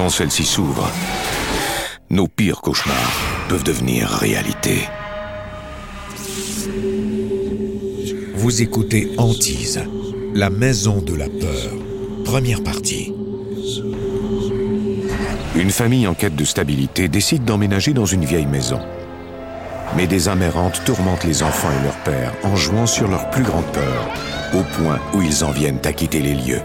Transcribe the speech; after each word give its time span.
Quand 0.00 0.08
celles-ci 0.08 0.46
s'ouvrent, 0.46 0.90
nos 2.08 2.26
pires 2.26 2.62
cauchemars 2.62 3.12
peuvent 3.50 3.64
devenir 3.64 4.08
réalité. 4.08 4.88
Vous 8.34 8.62
écoutez 8.62 9.10
Antise, 9.18 9.84
la 10.34 10.48
maison 10.48 11.02
de 11.02 11.14
la 11.14 11.28
peur, 11.28 11.74
première 12.24 12.64
partie. 12.64 13.12
Une 15.54 15.70
famille 15.70 16.06
en 16.06 16.14
quête 16.14 16.34
de 16.34 16.46
stabilité 16.46 17.08
décide 17.08 17.44
d'emménager 17.44 17.92
dans 17.92 18.06
une 18.06 18.24
vieille 18.24 18.46
maison. 18.46 18.80
Mais 19.98 20.06
des 20.06 20.30
âmes 20.30 20.42
errantes 20.42 20.82
tourmentent 20.86 21.24
les 21.24 21.42
enfants 21.42 21.68
et 21.78 21.84
leur 21.84 21.96
père 21.96 22.32
en 22.42 22.56
jouant 22.56 22.86
sur 22.86 23.06
leur 23.06 23.28
plus 23.28 23.42
grande 23.42 23.70
peur, 23.74 24.08
au 24.54 24.62
point 24.62 24.98
où 25.12 25.20
ils 25.20 25.44
en 25.44 25.50
viennent 25.50 25.84
à 25.84 25.92
quitter 25.92 26.22
les 26.22 26.36
lieux. 26.36 26.62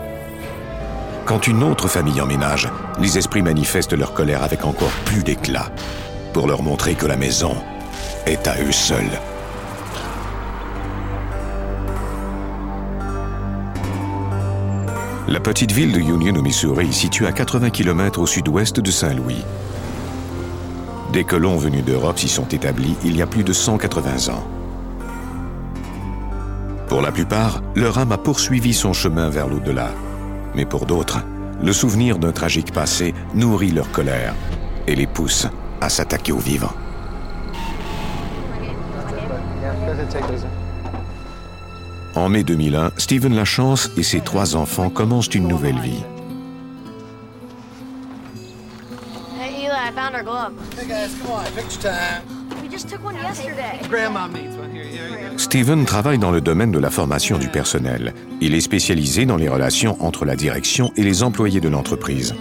Quand 1.26 1.48
une 1.48 1.64
autre 1.64 1.88
famille 1.88 2.22
emménage, 2.22 2.70
les 3.00 3.18
esprits 3.18 3.42
manifestent 3.42 3.98
leur 3.98 4.14
colère 4.14 4.44
avec 4.44 4.64
encore 4.64 4.92
plus 5.06 5.24
d'éclat, 5.24 5.72
pour 6.34 6.46
leur 6.46 6.62
montrer 6.62 6.94
que 6.94 7.08
la 7.08 7.18
maison 7.18 7.56
est 8.28 8.48
à 8.48 8.62
eux 8.62 8.72
seuls. 8.72 9.20
La 15.28 15.40
petite 15.40 15.72
ville 15.72 15.92
de 15.92 16.00
Union 16.00 16.36
au 16.36 16.44
Missouri, 16.44 16.94
située 16.94 17.26
à 17.26 17.32
80 17.32 17.72
km 17.72 18.20
au 18.20 18.28
sud-ouest 18.28 18.80
de 18.80 18.92
Saint-Louis. 18.92 19.44
Des 21.12 21.24
colons 21.24 21.58
venus 21.58 21.84
d'Europe 21.84 22.20
s'y 22.20 22.30
sont 22.30 22.48
établis 22.50 22.96
il 23.04 23.18
y 23.18 23.24
a 23.24 23.28
plus 23.28 23.44
de 23.44 23.52
180 23.52 24.32
ans. 24.32 24.44
Pour 26.88 27.02
la 27.02 27.12
plupart, 27.12 27.64
leur 27.76 27.98
âme 27.98 28.12
a 28.12 28.20
poursuivi 28.20 28.76
son 28.76 28.94
chemin 28.94 29.30
vers 29.30 29.48
l'au-delà. 29.48 29.90
Mais 30.56 30.66
pour 30.66 30.86
d'autres, 30.86 31.20
le 31.62 31.74
souvenir 31.74 32.18
d'un 32.18 32.32
tragique 32.32 32.72
passé 32.72 33.14
nourrit 33.34 33.72
leur 33.72 33.92
colère 33.92 34.34
et 34.88 34.96
les 34.96 35.08
pousse 35.08 35.48
à 35.82 35.90
s'attaquer 35.90 36.32
aux 36.32 36.40
vivants. 36.40 36.74
En 42.16 42.30
mai 42.30 42.44
2001, 42.44 42.92
Stephen 42.98 43.36
Lachance 43.36 43.92
et 43.98 44.04
ses 44.04 44.22
trois 44.22 44.56
enfants 44.56 44.90
commencent 44.90 45.34
une 45.34 45.48
nouvelle 45.48 45.80
vie. 45.80 46.04
Hey, 49.38 49.66
Eli, 49.66 49.76
I 49.76 49.92
found 49.92 50.16
our 50.16 50.24
glove. 50.24 50.54
Hey 50.80 50.88
guys, 50.88 51.14
come 51.22 51.32
on, 51.32 51.44
picture 51.54 51.82
time. 51.82 52.24
We 52.62 52.70
just 52.70 52.88
took 52.88 53.04
one 53.04 53.16
yesterday. 53.16 53.80
Grandma 53.90 54.28
needs 54.28 54.56
one 54.56 54.74
Stephen 55.38 55.86
travaille 55.86 56.18
dans 56.18 56.32
le 56.32 56.42
domaine 56.42 56.72
de 56.72 56.80
la 56.80 56.90
formation 56.90 57.38
du 57.38 57.50
personnel. 57.50 58.14
Il 58.42 58.54
est 58.54 58.62
spécialisé 58.62 59.26
dans 59.26 59.38
les 59.38 59.50
relations 59.50 59.98
entre 60.04 60.26
la 60.26 60.36
direction 60.36 60.92
et 60.96 61.04
les 61.04 61.24
employés 61.24 61.62
de 61.62 61.70
l'entreprise. 61.70 62.34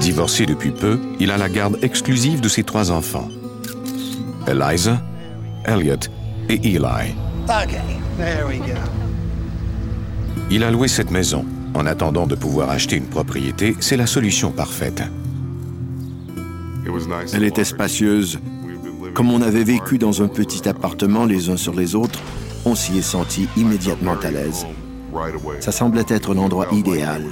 Divorcé 0.00 0.46
depuis 0.46 0.70
peu, 0.70 0.98
il 1.20 1.30
a 1.30 1.36
la 1.36 1.48
garde 1.48 1.78
exclusive 1.82 2.40
de 2.40 2.48
ses 2.48 2.64
trois 2.64 2.90
enfants. 2.90 3.28
Eliza, 4.46 5.02
Elliot 5.64 5.96
et 6.48 6.54
Eli. 6.54 7.14
Il 10.50 10.64
a 10.64 10.70
loué 10.70 10.88
cette 10.88 11.10
maison. 11.10 11.44
En 11.74 11.86
attendant 11.86 12.26
de 12.26 12.34
pouvoir 12.34 12.70
acheter 12.70 12.96
une 12.96 13.06
propriété, 13.06 13.76
c'est 13.80 13.96
la 13.96 14.06
solution 14.06 14.50
parfaite. 14.50 15.02
Elle 17.32 17.44
était 17.44 17.64
spacieuse. 17.64 18.38
Comme 19.14 19.30
on 19.30 19.42
avait 19.42 19.64
vécu 19.64 19.98
dans 19.98 20.22
un 20.22 20.28
petit 20.28 20.68
appartement 20.68 21.24
les 21.24 21.50
uns 21.50 21.56
sur 21.56 21.74
les 21.74 21.94
autres, 21.94 22.20
on 22.64 22.74
s'y 22.74 22.98
est 22.98 23.02
senti 23.02 23.48
immédiatement 23.56 24.16
à 24.22 24.30
l'aise. 24.30 24.66
Ça 25.60 25.72
semblait 25.72 26.04
être 26.08 26.34
l'endroit 26.34 26.66
idéal. 26.72 27.24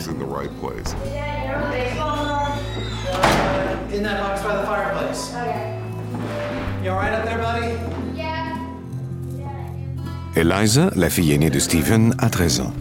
Eliza, 10.37 10.91
la 10.95 11.09
fille 11.09 11.33
aînée 11.33 11.51
de 11.51 11.59
Stephen, 11.59 12.15
a 12.19 12.29
13 12.29 12.61
ans. 12.61 12.73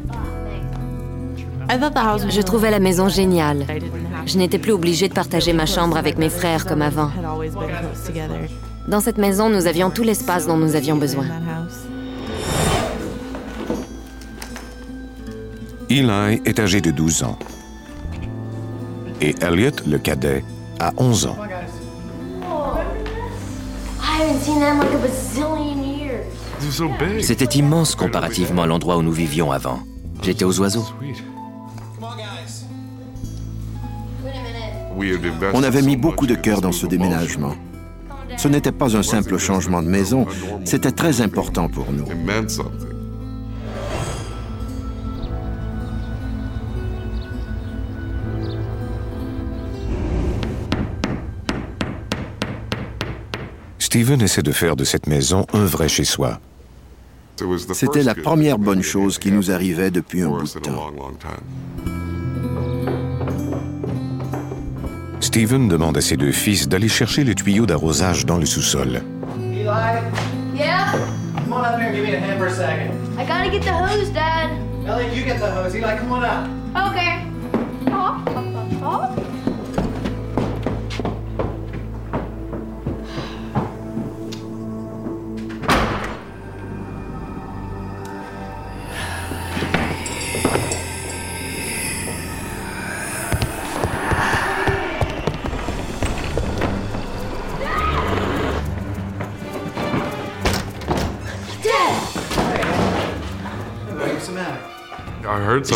Je 1.69 2.41
trouvais 2.41 2.71
la 2.71 2.79
maison 2.79 3.07
géniale. 3.07 3.65
Je 4.25 4.37
n'étais 4.37 4.59
plus 4.59 4.71
obligée 4.71 5.07
de 5.07 5.13
partager 5.13 5.53
ma 5.53 5.65
chambre 5.65 5.97
avec 5.97 6.17
mes 6.17 6.29
frères 6.29 6.65
comme 6.65 6.81
avant. 6.81 7.09
Dans 8.87 8.99
cette 8.99 9.17
maison, 9.17 9.49
nous 9.49 9.67
avions 9.67 9.89
tout 9.89 10.03
l'espace 10.03 10.47
dont 10.47 10.57
nous 10.57 10.75
avions 10.75 10.95
besoin. 10.95 11.25
Eli 15.89 16.41
est 16.45 16.59
âgé 16.59 16.81
de 16.81 16.91
12 16.91 17.23
ans. 17.23 17.37
Et 19.21 19.35
Elliot, 19.41 19.71
le 19.87 19.97
cadet, 19.97 20.43
a 20.79 20.91
11 20.97 21.25
ans. 21.27 21.37
I 24.01 24.21
haven't 24.21 24.41
seen 24.41 24.59
them 24.59 24.79
like 24.79 24.93
a 24.93 24.97
bazillion 24.97 25.83
years. 25.83 26.25
C'était 27.21 27.57
immense 27.57 27.95
comparativement 27.95 28.63
à 28.63 28.67
l'endroit 28.67 28.97
où 28.97 29.01
nous 29.01 29.11
vivions 29.11 29.51
avant. 29.51 29.79
J'étais 30.23 30.45
aux 30.45 30.59
oiseaux. 30.59 30.85
On 35.53 35.63
avait 35.63 35.81
mis 35.81 35.97
beaucoup 35.97 36.27
de 36.27 36.35
cœur 36.35 36.61
dans 36.61 36.71
ce 36.71 36.85
déménagement. 36.85 37.55
Ce 38.37 38.47
n'était 38.47 38.71
pas 38.71 38.95
un 38.97 39.03
simple 39.03 39.37
changement 39.37 39.81
de 39.81 39.87
maison, 39.87 40.25
c'était 40.65 40.91
très 40.91 41.21
important 41.21 41.69
pour 41.69 41.87
nous. 41.91 42.05
Stephen 53.79 54.21
essaie 54.21 54.43
de 54.43 54.51
faire 54.51 54.75
de 54.75 54.83
cette 54.83 55.07
maison 55.07 55.45
un 55.53 55.63
vrai 55.63 55.87
chez 55.87 56.03
soi. 56.03 56.41
C'était 57.73 58.03
la 58.03 58.13
première 58.13 58.57
bonne 58.57 58.81
chose 58.81 59.17
qui 59.17 59.31
nous 59.31 59.51
arrivait 59.51 59.91
depuis 59.91 60.21
un 60.21 60.29
bout 60.29 60.43
de 60.43 60.59
temps. 60.59 60.91
Stephen 65.19 65.67
demande 65.67 65.97
à 65.97 66.01
ses 66.01 66.17
deux 66.17 66.31
fils 66.31 66.67
d'aller 66.67 66.87
chercher 66.89 67.23
le 67.23 67.33
tuyau 67.35 67.65
d'arrosage 67.65 68.25
dans 68.25 68.37
le 68.37 68.45
sous-sol. 68.45 69.01
Eli, 69.39 69.65
Yeah? 70.55 70.91
come 71.35 71.53
on 71.53 71.63
up 71.65 71.77
here 71.79 71.87
and 71.87 71.95
give 71.95 72.03
me 72.05 72.13
a 72.15 72.19
hand 72.19 72.37
for 72.39 72.47
a 72.47 72.53
second. 72.53 72.91
I 73.17 73.25
gotta 73.25 73.49
get 73.49 73.61
the 73.63 73.71
hose, 73.71 74.09
Dad. 74.13 74.49
Elliot, 74.87 75.13
you 75.15 75.23
get 75.23 75.39
the 75.39 75.49
hose. 75.51 75.75
Eli, 75.75 75.97
come 75.97 76.11
on 76.11 76.23
up. 76.23 76.47
Okay. 76.91 77.25
Oh, 77.87 78.23
oh, 78.27 78.81
oh. 78.83 79.24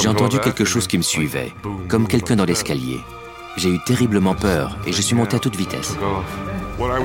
J'ai 0.02 0.08
entendu 0.08 0.40
quelque 0.40 0.66
chose 0.66 0.88
qui 0.88 0.98
me 0.98 1.04
suivait, 1.04 1.52
comme 1.88 2.08
quelqu'un 2.08 2.36
dans 2.36 2.46
l'escalier. 2.46 3.00
J'ai 3.58 3.70
eu 3.70 3.80
terriblement 3.86 4.36
peur 4.36 4.78
et 4.86 4.94
je 4.94 5.02
suis 5.02 5.16
monté 5.16 5.36
à 5.36 5.40
toute 5.40 5.56
vitesse. 5.56 5.96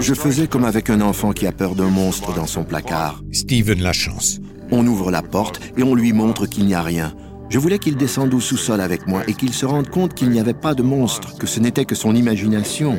Je 0.00 0.14
faisais 0.14 0.46
comme 0.46 0.64
avec 0.64 0.90
un 0.90 1.00
enfant 1.00 1.32
qui 1.32 1.46
a 1.46 1.52
peur 1.52 1.74
d'un 1.74 1.88
monstre 1.88 2.32
dans 2.34 2.46
son 2.46 2.64
placard. 2.64 3.20
Stephen 3.32 3.82
Lachance. 3.82 4.40
On 4.70 4.86
ouvre 4.86 5.10
la 5.10 5.22
porte 5.22 5.60
et 5.76 5.82
on 5.82 5.94
lui 5.94 6.12
montre 6.12 6.46
qu'il 6.46 6.66
n'y 6.66 6.74
a 6.74 6.82
rien. 6.82 7.14
Je 7.50 7.58
voulais 7.58 7.78
qu'il 7.78 7.96
descende 7.96 8.32
au 8.34 8.40
sous-sol 8.40 8.80
avec 8.80 9.06
moi 9.06 9.22
et 9.28 9.34
qu'il 9.34 9.52
se 9.52 9.66
rende 9.66 9.88
compte 9.88 10.14
qu'il 10.14 10.30
n'y 10.30 10.40
avait 10.40 10.54
pas 10.54 10.74
de 10.74 10.82
monstre, 10.82 11.36
que 11.36 11.46
ce 11.46 11.60
n'était 11.60 11.84
que 11.84 11.94
son 11.94 12.14
imagination. 12.14 12.96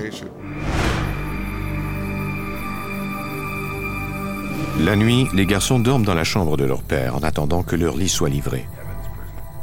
La 4.79 4.95
nuit, 4.97 5.27
les 5.33 5.45
garçons 5.45 5.79
dorment 5.79 6.03
dans 6.03 6.13
la 6.13 6.25
chambre 6.25 6.57
de 6.57 6.65
leur 6.65 6.81
père 6.81 7.15
en 7.15 7.23
attendant 7.23 7.63
que 7.63 7.77
leur 7.77 7.95
lit 7.95 8.09
soit 8.09 8.29
livré. 8.29 8.67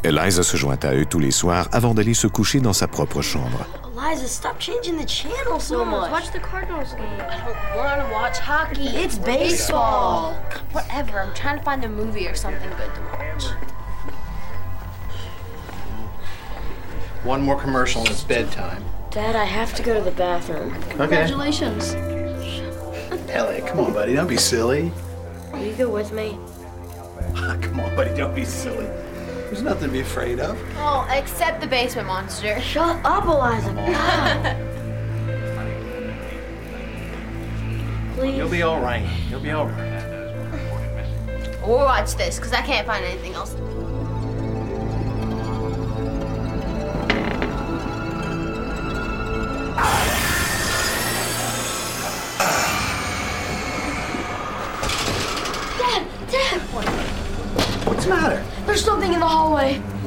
Eliza 0.04 0.42
se 0.42 0.56
joint 0.56 0.78
à 0.82 0.94
eux 0.94 1.04
tous 1.04 1.18
les 1.18 1.30
soirs 1.30 1.68
avant 1.70 1.92
d'aller 1.92 2.14
se 2.14 2.26
coucher 2.26 2.60
dans 2.60 2.72
sa 2.72 2.88
propre 2.88 3.20
chambre. 3.20 3.66
Eliza, 3.94 4.26
stop 4.26 4.58
changing 4.58 4.96
the 4.96 5.06
channel 5.06 5.60
so 5.60 5.84
much. 5.84 6.10
Watch 6.10 6.32
the 6.32 6.40
Cardinals 6.40 6.94
game. 6.94 7.04
I 7.20 7.36
don't 7.44 7.76
want 7.76 8.00
to 8.00 8.12
watch 8.12 8.38
hockey. 8.38 8.88
It's 8.88 9.18
baseball. 9.18 10.34
Whatever. 10.72 11.20
I'm 11.20 11.34
trying 11.34 11.58
to 11.58 11.64
find 11.64 11.84
a 11.84 11.88
movie 11.88 12.26
or 12.26 12.34
something 12.34 12.70
good 12.70 12.94
to 12.94 13.00
watch. 13.12 13.44
One 17.22 17.42
more 17.42 17.60
commercial 17.60 18.00
and 18.00 18.10
it's 18.10 18.24
bedtime. 18.24 18.82
Dad, 19.10 19.36
I 19.36 19.44
have 19.44 19.74
to 19.74 19.82
go 19.82 19.94
to 19.94 20.00
the 20.00 20.10
bathroom. 20.10 20.74
Okay. 20.98 21.26
Congratulations. 23.32 23.62
Elliot, 23.62 23.66
come 23.66 23.80
on, 23.80 23.92
buddy. 23.92 24.14
Don't 24.14 24.28
be 24.28 24.36
silly. 24.36 24.92
Will 25.52 25.64
you 25.64 25.74
go 25.74 25.88
with 25.88 26.12
me? 26.12 26.38
come 27.34 27.80
on, 27.80 27.96
buddy. 27.96 28.14
Don't 28.14 28.34
be 28.34 28.44
silly. 28.44 28.86
There's 28.86 29.62
nothing 29.62 29.88
to 29.88 29.92
be 29.92 30.00
afraid 30.00 30.38
of. 30.40 30.58
Oh, 30.76 31.06
except 31.10 31.60
the 31.60 31.66
basement 31.66 32.08
monster. 32.08 32.60
Shut 32.60 33.00
up, 33.04 33.24
Eliza. 33.24 33.72
God. 33.72 34.56
Please. 38.16 38.36
You'll 38.36 38.50
be 38.50 38.62
all 38.62 38.80
right. 38.80 39.06
You'll 39.30 39.40
be 39.40 39.50
all 39.50 39.66
right. 39.66 40.02
We'll 41.66 41.78
watch 41.78 42.14
this 42.16 42.36
because 42.36 42.52
I 42.52 42.60
can't 42.62 42.86
find 42.86 43.04
anything 43.04 43.34
else. 43.34 43.54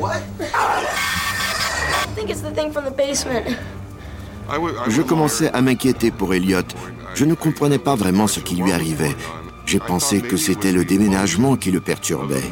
What? 0.06 0.22
I 0.40 2.08
think 2.16 2.30
it's 2.30 2.42
the 2.42 2.54
thing 2.54 2.72
from 2.72 2.86
the 2.86 2.96
basement. 2.96 3.46
Je 4.88 5.02
commençais 5.02 5.52
à 5.52 5.62
m'inquiéter 5.62 6.12
pour 6.12 6.34
Elliot. 6.34 6.62
Je 7.16 7.26
ne 7.26 7.34
comprenais 7.34 7.80
pas 7.80 7.96
vraiment 7.96 8.28
ce 8.28 8.40
qui 8.40 8.56
lui 8.56 8.72
arrivait. 8.72 9.16
J'ai 9.66 9.80
pensé 9.80 10.22
que 10.22 10.38
c'était 10.38 10.72
le 10.72 10.86
déménagement 10.86 11.56
qui 11.56 11.72
le 11.72 11.80
perturbait. 11.82 12.44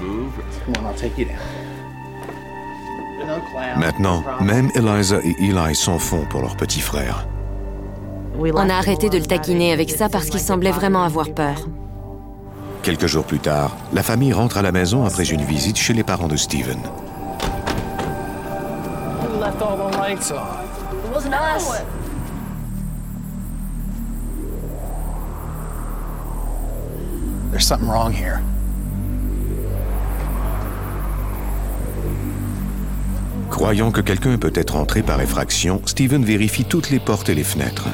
Maintenant, 3.78 4.24
même 4.42 4.72
Eliza 4.74 5.20
et 5.24 5.36
Eli 5.40 5.76
s'en 5.76 6.00
font 6.00 6.26
pour 6.26 6.42
leur 6.42 6.58
petit 6.58 6.82
frère. 6.82 7.28
On 8.36 8.70
a 8.70 8.74
arrêté 8.74 9.10
de 9.10 9.20
le 9.20 9.26
taquiner 9.26 9.72
avec 9.72 9.92
ça 9.92 10.10
parce 10.10 10.30
qu'il 10.30 10.40
semblait 10.40 10.72
vraiment 10.72 11.04
avoir 11.04 11.30
peur. 11.30 11.68
Quelques 12.82 13.08
jours 13.08 13.26
plus 13.26 13.40
tard, 13.40 13.78
la 13.94 14.02
famille 14.02 14.34
rentre 14.34 14.58
à 14.58 14.62
la 14.62 14.72
maison 14.72 15.06
après 15.06 15.26
une 15.26 15.44
visite 15.44 15.78
chez 15.78 15.94
les 15.94 16.04
parents 16.04 16.28
de 16.28 16.36
Steven. 16.36 16.80
Left 19.54 19.66
all 19.66 19.78
the 19.78 19.98
lights 19.98 20.32
on? 20.32 20.66
It 21.06 21.12
wasn't 21.14 21.36
us. 21.36 21.82
There's 27.52 27.68
something 27.68 27.88
wrong 27.88 28.12
here. 28.12 28.42
Croyant 33.52 33.92
que 33.92 34.02
quelqu'un 34.02 34.40
peut 34.40 34.52
être 34.56 34.76
entré 34.76 35.04
par 35.04 35.22
effraction, 35.22 35.82
Steven 35.86 36.26
vérifie 36.26 36.66
toutes 36.66 36.90
les 36.90 37.00
portes 37.00 37.30
et 37.30 37.36
les 37.36 37.44
fenêtres. 37.44 37.90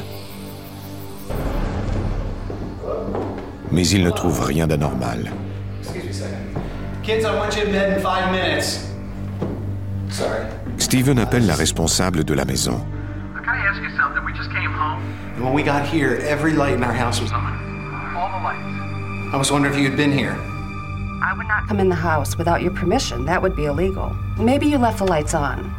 Mais 3.70 3.86
il 3.86 4.02
ne 4.02 4.10
trouve 4.10 4.40
rien 4.40 4.66
d'anormal. 4.66 5.30
Kids, 7.02 7.24
I 7.24 7.34
want 7.34 7.54
you 7.54 7.66
in 7.66 7.72
bed 7.72 7.98
in 7.98 8.00
five 8.00 8.32
minutes. 8.32 8.86
Sorry. 10.10 10.59
Steven 10.80 11.18
appelle 11.18 11.46
la 11.46 11.54
responsable 11.54 12.24
de 12.24 12.34
la 12.34 12.44
maison. 12.44 12.84
I 13.36 13.56
ask 13.68 13.80
you 13.82 13.90
something? 13.96 14.24
We 14.24 14.32
just 14.32 14.50
came 14.50 14.72
home. 14.72 15.02
And 15.36 15.44
when 15.44 15.52
we 15.54 15.62
got 15.62 15.86
here, 15.86 16.18
every 16.26 16.52
light 16.52 16.74
in 16.74 16.82
our 16.82 16.92
house 16.92 17.20
was 17.20 17.30
on. 17.30 17.52
All 18.16 18.30
the 18.36 18.42
lights. 18.42 19.32
I 19.32 19.36
was 19.36 19.52
wondering 19.52 19.74
if 19.74 19.78
you 19.78 19.88
had 19.88 19.96
been 19.96 20.10
here. 20.10 20.36
I 21.22 21.34
would 21.36 21.46
not 21.46 21.68
come 21.68 21.80
in 21.80 21.88
the 21.88 21.94
house 21.94 22.36
without 22.36 22.62
your 22.62 22.72
permission. 22.72 23.26
That 23.26 23.42
would 23.42 23.54
be 23.54 23.66
illegal. 23.66 24.16
Maybe 24.38 24.66
you 24.66 24.78
left 24.78 24.98
the 24.98 25.06
lights 25.06 25.34
on. 25.34 25.70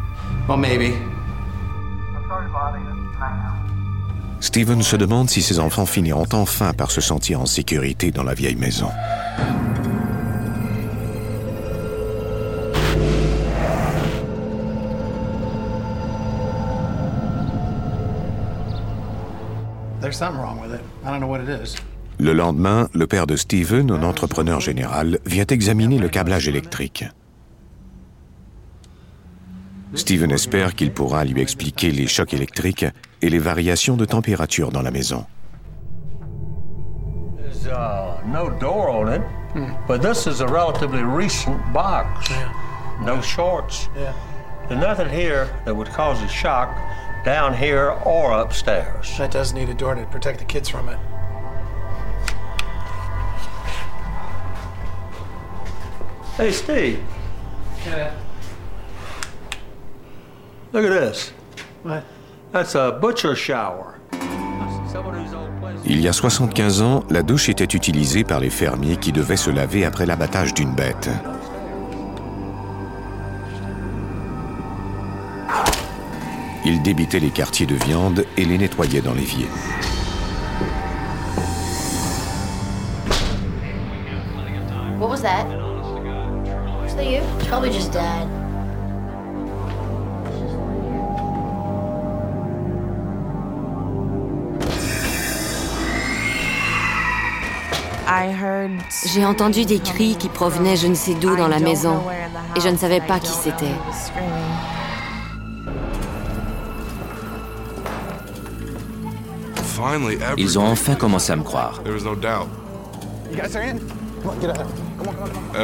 Well, 0.48 0.57
maybe. 0.57 0.94
I'm 0.94 2.27
sorry 2.27 2.45
to 2.45 2.53
bother 2.53 2.80
you. 2.80 2.92
Steven 4.42 4.81
se 4.81 4.95
demande 4.95 5.30
si 5.30 5.42
ses 5.42 5.59
enfants 5.59 5.86
finiront 5.86 6.33
enfin 6.33 6.74
par 6.74 6.89
se 6.89 7.00
sentir 7.00 7.39
en 7.39 7.45
sécurité 7.45 8.12
dans 8.12 8.24
la 8.24 8.33
vieille 8.33 8.56
maison. 8.56 8.89
There's 20.11 20.19
something 20.19 20.41
wrong 20.41 20.59
with 20.59 20.73
it. 20.73 20.81
I 21.05 21.09
don't 21.09 21.21
know 21.21 21.27
what 21.27 21.39
it 21.39 21.47
is. 21.47 21.77
Le 22.19 22.33
lendemain, 22.33 22.89
le 22.93 23.07
père 23.07 23.27
de 23.27 23.37
Steven, 23.37 23.89
un 23.89 24.03
entrepreneur 24.03 24.59
général, 24.59 25.19
vient 25.25 25.45
examiner 25.45 25.99
le 25.99 26.09
câblage 26.09 26.49
électrique. 26.49 27.05
Steven 29.95 30.29
espère 30.33 30.75
qu'il 30.75 30.91
pourra 30.91 31.23
lui 31.23 31.39
expliquer 31.39 31.91
les 31.91 32.07
chocs 32.07 32.33
électriques 32.33 32.85
et 33.21 33.29
les 33.29 33.39
variations 33.39 33.95
de 33.95 34.03
température 34.03 34.69
dans 34.73 34.81
la 34.81 34.91
maison. 34.91 35.25
There's 37.37 37.67
uh, 37.67 38.21
no 38.25 38.49
door 38.59 38.89
on 38.89 39.07
it, 39.07 39.21
but 39.87 40.01
this 40.01 40.27
is 40.27 40.41
a 40.41 40.47
relatively 40.47 41.03
recent 41.03 41.57
box. 41.71 42.29
No 43.01 43.21
shorts. 43.21 43.87
Yeah. 43.95 44.13
There's 44.67 44.81
nothing 44.81 45.07
here 45.07 45.47
that 45.63 45.73
would 45.73 45.87
cause 45.87 46.21
a 46.21 46.27
shock 46.27 46.67
down 47.23 47.53
here 47.53 47.91
or 48.06 48.31
upstairs. 48.39 49.18
That 49.18 49.31
does 49.31 49.53
need 49.53 49.69
a 49.69 49.73
door 49.73 49.95
to 49.95 50.06
protect 50.06 50.39
the 50.39 50.45
kids 50.45 50.69
from 50.69 50.89
it. 50.89 50.97
Hey, 56.38 56.51
Steve, 56.51 57.00
Yeah. 57.85 58.12
look 60.73 60.85
at 60.85 60.91
this. 60.91 61.33
What? 61.83 62.03
That's 62.51 62.75
a 62.75 62.91
butcher 62.91 63.35
shower. 63.35 63.95
Il 65.85 66.00
y 66.01 66.07
a 66.07 66.13
75 66.13 66.81
ans, 66.81 67.03
la 67.09 67.24
douche 67.24 67.50
était 67.50 67.63
utilisée 67.75 68.24
par 68.24 68.39
les 68.39 68.50
fermiers 68.50 68.97
qui 68.97 69.12
devaient 69.12 69.38
se 69.38 69.50
laver 69.50 69.83
après 69.85 70.06
l'abattage 70.06 70.53
d'une 70.53 70.71
bête. 70.74 71.09
Ils 76.63 76.81
débitaient 76.81 77.19
les 77.19 77.31
quartiers 77.31 77.65
de 77.65 77.75
viande 77.75 78.25
et 78.38 78.45
les 78.45 78.57
nettoyaient 78.57 79.01
dans 79.01 79.13
l'évier. 79.13 79.47
What 85.00 85.09
was 85.09 85.21
that? 85.24 85.47
Is 86.86 86.95
that 86.95 87.05
you? 87.05 87.21
It's 87.39 87.47
probably 87.47 87.71
just 87.71 87.91
Dad. 87.91 88.27
J'ai 99.05 99.25
entendu 99.25 99.65
des 99.65 99.79
cris 99.79 100.15
qui 100.17 100.27
provenaient 100.29 100.75
je 100.75 100.88
ne 100.88 100.93
sais 100.93 101.13
d'où 101.13 101.36
dans 101.36 101.47
la 101.47 101.59
maison 101.59 102.01
et 102.55 102.59
je 102.59 102.67
ne 102.67 102.77
savais 102.77 103.00
pas 103.00 103.19
qui 103.19 103.31
c'était. 103.31 103.65
Ils 110.38 110.59
ont 110.59 110.65
enfin 110.65 110.95
commencé 110.95 111.31
à 111.31 111.35
me 111.35 111.43
croire. 111.43 111.81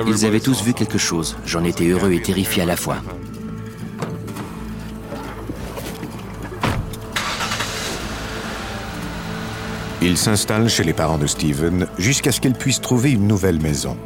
Ils 0.08 0.26
avaient 0.26 0.40
tous 0.40 0.64
vu 0.64 0.74
quelque 0.74 0.98
chose. 0.98 1.38
J'en 1.46 1.64
étais 1.64 1.88
heureux 1.88 2.12
et 2.12 2.22
terrifié 2.22 2.64
à 2.64 2.66
la 2.66 2.76
fois. 2.76 2.98
Ils 10.02 10.18
s'installent 10.18 10.70
chez 10.70 10.84
les 10.84 10.94
parents 10.94 11.18
de 11.18 11.28
Steven 11.28 11.88
jusqu'à 11.98 12.32
ce 12.32 12.40
qu'ils 12.40 12.54
puissent 12.54 12.82
trouver 12.82 13.12
une 13.12 13.28
nouvelle 13.28 13.60
maison. 13.60 13.98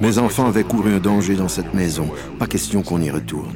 Mes 0.00 0.18
enfants 0.18 0.46
avaient 0.46 0.64
couru 0.64 0.94
un 0.94 0.98
danger 0.98 1.36
dans 1.36 1.48
cette 1.48 1.74
maison. 1.74 2.10
Pas 2.38 2.46
question 2.46 2.82
qu'on 2.82 3.00
y 3.00 3.10
retourne. 3.10 3.54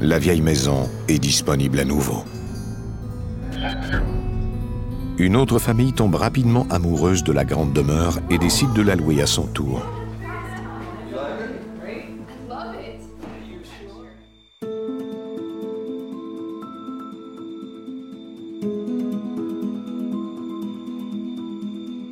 La 0.00 0.18
vieille 0.18 0.40
maison 0.40 0.90
est 1.08 1.18
disponible 1.18 1.78
à 1.78 1.84
nouveau. 1.84 2.24
Une 5.22 5.36
autre 5.36 5.60
famille 5.60 5.92
tombe 5.92 6.16
rapidement 6.16 6.66
amoureuse 6.68 7.22
de 7.22 7.30
la 7.30 7.44
grande 7.44 7.72
demeure 7.72 8.18
et 8.28 8.38
décide 8.38 8.72
de 8.72 8.82
la 8.82 8.96
louer 8.96 9.22
à 9.22 9.26
son 9.28 9.46
tour. 9.46 9.80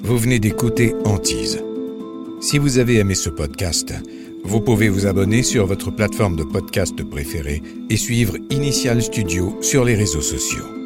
Vous 0.04 0.16
venez 0.16 0.38
d'écouter 0.38 0.94
Antise. 1.04 1.64
Si 2.40 2.58
vous 2.58 2.78
avez 2.78 2.98
aimé 2.98 3.16
ce 3.16 3.28
podcast, 3.28 3.92
Vous 4.44 4.60
pouvez 4.60 4.88
vous 4.88 5.06
abonner 5.06 5.42
sur 5.42 5.66
votre 5.66 5.90
plateforme 5.90 6.36
de 6.36 6.44
podcast 6.44 7.02
préférée 7.02 7.60
et 7.90 7.96
suivre 7.96 8.36
Initial 8.50 9.02
Studio 9.02 9.58
sur 9.60 9.84
les 9.84 9.96
réseaux 9.96 10.22
sociaux. 10.22 10.79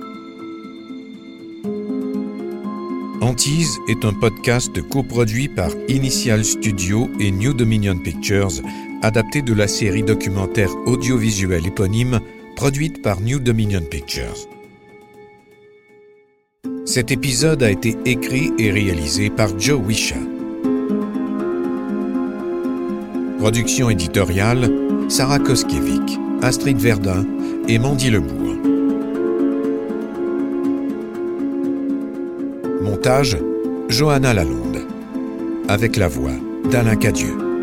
Antise 3.35 3.81
est 3.89 4.05
un 4.05 4.13
podcast 4.13 4.81
coproduit 4.81 5.49
par 5.49 5.71
Initial 5.89 6.45
Studio 6.45 7.11
et 7.19 7.33
New 7.33 7.53
Dominion 7.53 7.99
Pictures, 7.99 8.63
adapté 9.03 9.43
de 9.43 9.53
la 9.53 9.67
série 9.67 10.05
documentaire 10.05 10.71
audiovisuelle 10.87 11.67
éponyme 11.67 12.21
produite 12.55 13.03
par 13.03 13.21
New 13.21 13.41
Dominion 13.41 13.83
Pictures. 13.91 14.47
Cet 16.85 17.11
épisode 17.11 17.65
a 17.65 17.73
été 17.73 17.97
écrit 18.05 18.53
et 18.57 18.71
réalisé 18.71 19.31
par 19.31 19.59
Joe 19.59 19.81
Wisha. 19.85 20.15
Production 23.41 23.91
éditoriale 23.91 24.71
Sarah 25.09 25.41
Koskiewicz, 25.41 26.21
Astrid 26.41 26.79
Verdun 26.79 27.27
et 27.67 27.81
Mandy 27.81 28.11
Lebourg. 28.11 28.74
Montage 32.85 33.39
Johanna 33.89 34.35
Lalonde. 34.35 34.87
Avec 35.69 35.97
la 35.97 36.07
voix 36.07 36.35
d'Alain 36.71 36.97
Cadieux. 36.97 37.54